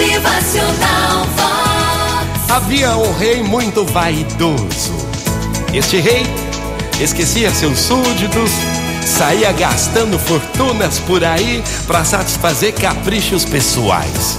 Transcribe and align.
Motivacional 0.00 1.26
Vox. 1.36 2.50
Havia 2.50 2.96
um 2.96 3.12
rei 3.18 3.42
muito 3.42 3.84
vaidoso. 3.84 4.94
Este 5.74 6.00
rei 6.00 6.22
esquecia 6.98 7.50
seus 7.50 7.78
súditos, 7.78 8.50
saía 9.04 9.52
gastando 9.52 10.18
fortunas 10.18 10.98
por 11.00 11.22
aí 11.22 11.62
para 11.86 12.02
satisfazer 12.02 12.72
caprichos 12.72 13.44
pessoais. 13.44 14.38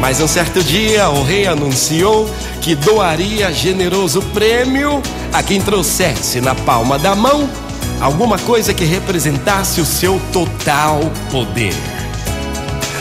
Mas 0.00 0.20
um 0.20 0.28
certo 0.28 0.62
dia 0.62 1.10
o 1.10 1.24
rei 1.24 1.48
anunciou 1.48 2.32
que 2.62 2.76
doaria 2.76 3.52
generoso 3.52 4.22
prêmio 4.32 5.02
a 5.32 5.42
quem 5.42 5.60
trouxesse 5.60 6.40
na 6.40 6.54
palma 6.54 6.96
da 7.00 7.16
mão 7.16 7.50
alguma 8.00 8.38
coisa 8.38 8.72
que 8.72 8.84
representasse 8.84 9.80
o 9.80 9.84
seu 9.84 10.20
total 10.32 11.00
poder. 11.32 11.74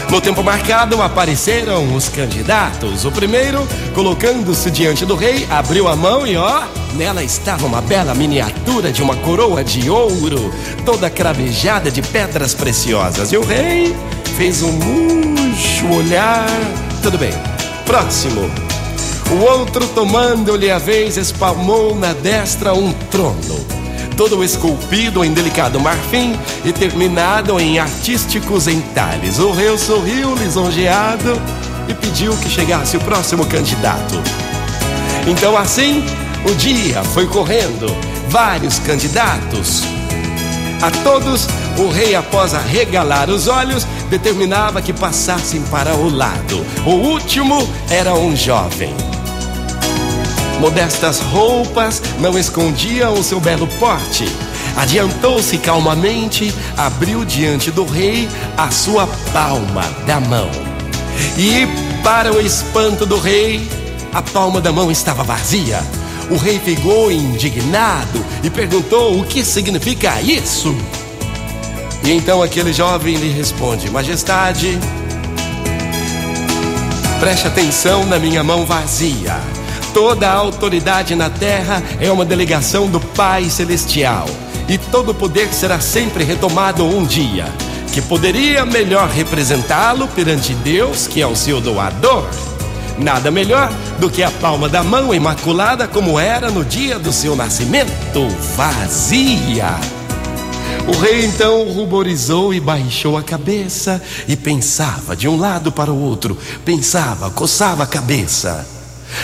No 0.09 0.21
tempo 0.21 0.41
marcado 0.41 1.01
apareceram 1.01 1.93
os 1.93 2.07
candidatos. 2.07 3.03
O 3.03 3.11
primeiro, 3.11 3.67
colocando-se 3.93 4.71
diante 4.71 5.05
do 5.05 5.15
rei, 5.15 5.45
abriu 5.49 5.87
a 5.87 5.97
mão 5.97 6.25
e 6.25 6.37
ó, 6.37 6.63
nela 6.95 7.21
estava 7.21 7.65
uma 7.65 7.81
bela 7.81 8.15
miniatura 8.15 8.89
de 8.89 9.03
uma 9.03 9.17
coroa 9.17 9.65
de 9.65 9.89
ouro, 9.89 10.51
toda 10.85 11.09
cravejada 11.09 11.91
de 11.91 12.01
pedras 12.01 12.53
preciosas. 12.53 13.33
E 13.33 13.37
o 13.37 13.43
rei 13.43 13.93
fez 14.37 14.63
um 14.63 14.71
murcho 14.71 15.87
olhar. 15.93 16.47
Tudo 17.03 17.17
bem. 17.17 17.33
Próximo. 17.85 18.49
O 19.29 19.43
outro, 19.43 19.85
tomando-lhe 19.87 20.71
a 20.71 20.77
vez, 20.77 21.17
espalmou 21.17 21.93
na 21.93 22.13
destra 22.13 22.73
um 22.73 22.93
trono 23.11 23.76
todo 24.17 24.43
esculpido 24.43 25.23
em 25.23 25.31
delicado 25.31 25.79
marfim 25.79 26.35
e 26.65 26.73
terminado 26.73 27.59
em 27.59 27.77
artísticos 27.77 28.67
entalhes. 28.67 29.37
O 29.37 29.51
rei 29.51 29.77
sorriu 29.77 30.35
lisonjeado 30.35 31.39
e 31.87 31.93
pediu 31.93 32.35
que 32.37 32.49
chegasse 32.49 32.97
o 32.97 32.99
próximo 32.99 33.45
candidato. 33.45 34.15
Então, 35.27 35.55
assim, 35.55 36.03
o 36.49 36.55
dia 36.55 37.03
foi 37.03 37.27
correndo, 37.27 37.95
vários 38.27 38.79
candidatos. 38.79 39.83
A 40.81 40.89
todos, 41.03 41.47
o 41.77 41.87
rei, 41.89 42.15
após 42.15 42.55
arregalar 42.55 43.29
os 43.29 43.47
olhos, 43.47 43.85
determinava 44.09 44.81
que 44.81 44.93
passassem 44.93 45.61
para 45.63 45.93
o 45.93 46.09
lado. 46.09 46.65
O 46.85 46.91
último 46.91 47.67
era 47.89 48.15
um 48.15 48.35
jovem. 48.35 49.16
Modestas 50.59 51.19
roupas 51.19 52.01
não 52.19 52.37
escondiam 52.37 53.13
o 53.13 53.23
seu 53.23 53.39
belo 53.39 53.67
porte. 53.79 54.25
Adiantou-se 54.75 55.57
calmamente, 55.57 56.53
abriu 56.75 57.23
diante 57.23 57.71
do 57.71 57.85
rei 57.85 58.27
a 58.57 58.69
sua 58.71 59.07
palma 59.31 59.83
da 60.05 60.19
mão. 60.19 60.49
E, 61.37 61.67
para 62.03 62.33
o 62.33 62.39
espanto 62.39 63.05
do 63.05 63.19
rei, 63.19 63.67
a 64.13 64.21
palma 64.21 64.59
da 64.59 64.71
mão 64.71 64.91
estava 64.91 65.23
vazia. 65.23 65.79
O 66.29 66.37
rei 66.37 66.59
ficou 66.59 67.11
indignado 67.11 68.25
e 68.43 68.49
perguntou 68.49 69.19
o 69.19 69.23
que 69.23 69.43
significa 69.45 70.21
isso. 70.21 70.75
E 72.03 72.11
então 72.11 72.41
aquele 72.41 72.73
jovem 72.73 73.15
lhe 73.15 73.29
responde: 73.29 73.89
Majestade, 73.89 74.77
preste 77.19 77.47
atenção 77.47 78.05
na 78.05 78.19
minha 78.19 78.43
mão 78.43 78.65
vazia. 78.65 79.56
Toda 79.97 80.29
a 80.29 80.33
autoridade 80.35 81.15
na 81.15 81.27
terra 81.27 81.81
é 81.99 82.11
uma 82.11 82.23
delegação 82.23 82.85
do 82.85 82.99
Pai 82.99 83.49
Celestial. 83.49 84.27
E 84.69 84.77
todo 84.77 85.11
poder 85.11 85.51
será 85.51 85.79
sempre 85.79 86.23
retomado 86.23 86.85
um 86.85 87.03
dia. 87.03 87.45
Que 87.91 87.99
poderia 87.99 88.63
melhor 88.63 89.09
representá-lo 89.09 90.07
perante 90.09 90.53
Deus, 90.53 91.07
que 91.07 91.19
é 91.19 91.25
o 91.25 91.35
seu 91.35 91.59
doador? 91.59 92.29
Nada 92.99 93.31
melhor 93.31 93.73
do 93.97 94.07
que 94.07 94.21
a 94.21 94.29
palma 94.29 94.69
da 94.69 94.83
mão 94.83 95.15
imaculada, 95.15 95.87
como 95.87 96.19
era 96.19 96.51
no 96.51 96.63
dia 96.63 96.99
do 96.99 97.11
seu 97.11 97.35
nascimento, 97.35 98.29
vazia. 98.55 99.79
O 100.87 100.91
rei 100.99 101.25
então 101.25 101.67
ruborizou 101.71 102.53
e 102.53 102.59
baixou 102.59 103.17
a 103.17 103.23
cabeça 103.23 103.99
e 104.27 104.35
pensava 104.35 105.15
de 105.15 105.27
um 105.27 105.39
lado 105.39 105.71
para 105.71 105.91
o 105.91 105.99
outro, 105.99 106.37
pensava, 106.63 107.31
coçava 107.31 107.81
a 107.81 107.87
cabeça. 107.87 108.76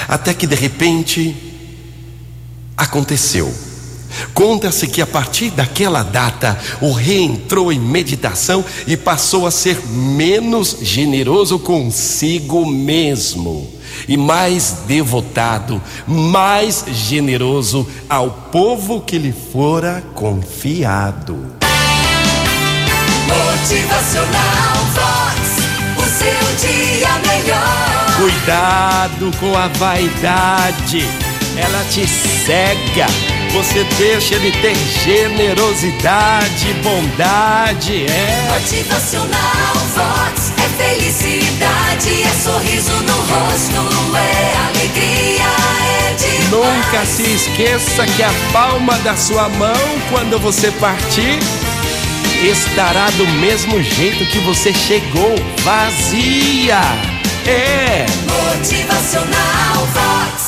Até 0.08 0.34
que 0.34 0.48
de 0.48 0.56
repente 0.56 1.36
aconteceu. 2.78 3.54
Conta-se 4.34 4.88
que 4.88 5.02
a 5.02 5.08
partir 5.08 5.50
daquela 5.52 6.04
data 6.04 6.58
o 6.82 6.92
rei 6.92 7.24
entrou 7.24 7.72
em 7.72 7.80
meditação 7.80 8.64
e 8.86 8.96
passou 8.96 9.48
a 9.48 9.52
ser 9.52 9.80
menos 9.88 10.78
generoso 10.82 11.58
consigo 11.60 12.66
mesmo 12.66 13.72
e 14.08 14.18
mais 14.18 14.78
devotado, 14.88 15.82
mais 16.08 16.86
generoso 16.88 17.88
ao 18.10 18.30
povo 18.52 19.02
que 19.02 19.18
lhe 19.18 19.32
fora 19.32 20.04
confiado. 20.14 21.38
Motivacional 23.28 23.93
Cuidado 28.44 29.32
com 29.40 29.58
a 29.58 29.70
vaidade, 29.70 31.08
ela 31.56 31.82
te 31.90 32.06
cega. 32.06 33.06
Você 33.54 33.86
deixa 33.98 34.36
ele 34.36 34.52
ter 34.52 34.76
generosidade, 35.06 36.74
bondade, 36.84 38.06
é. 38.06 38.52
Motivacional 38.52 39.76
Vox 39.96 40.52
é 40.58 40.68
felicidade, 40.84 42.24
é 42.24 42.30
sorriso 42.44 42.92
no 43.04 43.16
rosto, 43.16 44.18
é 44.18 44.58
alegria, 44.68 45.46
é 46.02 46.14
demais. 46.16 46.50
Nunca 46.52 47.06
se 47.06 47.24
esqueça 47.24 48.06
que 48.06 48.24
a 48.24 48.34
palma 48.52 48.98
da 49.00 49.16
sua 49.16 49.48
mão, 49.48 49.74
quando 50.12 50.38
você 50.38 50.70
partir, 50.72 51.40
estará 52.44 53.10
do 53.12 53.26
mesmo 53.40 53.82
jeito 53.82 54.26
que 54.26 54.40
você 54.40 54.74
chegou, 54.74 55.34
vazia. 55.64 57.13
É. 57.46 58.06
Motivacional 58.26 59.86
Vox. 59.94 60.43